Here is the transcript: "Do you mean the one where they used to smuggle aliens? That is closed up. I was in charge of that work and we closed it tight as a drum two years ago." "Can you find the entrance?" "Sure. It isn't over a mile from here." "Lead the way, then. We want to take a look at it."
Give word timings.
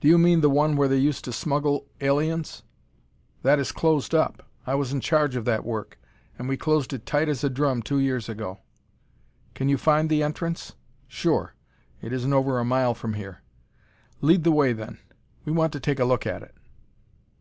"Do 0.00 0.08
you 0.08 0.18
mean 0.18 0.40
the 0.40 0.50
one 0.50 0.74
where 0.74 0.88
they 0.88 0.96
used 0.96 1.24
to 1.24 1.32
smuggle 1.32 1.86
aliens? 2.00 2.64
That 3.44 3.60
is 3.60 3.70
closed 3.70 4.12
up. 4.12 4.42
I 4.66 4.74
was 4.74 4.92
in 4.92 5.00
charge 5.00 5.36
of 5.36 5.44
that 5.44 5.64
work 5.64 6.00
and 6.36 6.48
we 6.48 6.56
closed 6.56 6.92
it 6.92 7.06
tight 7.06 7.28
as 7.28 7.44
a 7.44 7.48
drum 7.48 7.80
two 7.80 8.00
years 8.00 8.28
ago." 8.28 8.58
"Can 9.54 9.68
you 9.68 9.78
find 9.78 10.10
the 10.10 10.20
entrance?" 10.24 10.74
"Sure. 11.06 11.54
It 12.00 12.12
isn't 12.12 12.32
over 12.32 12.58
a 12.58 12.64
mile 12.64 12.92
from 12.94 13.14
here." 13.14 13.42
"Lead 14.20 14.42
the 14.42 14.50
way, 14.50 14.72
then. 14.72 14.98
We 15.44 15.52
want 15.52 15.72
to 15.74 15.78
take 15.80 16.00
a 16.00 16.04
look 16.04 16.26
at 16.26 16.42
it." 16.42 16.56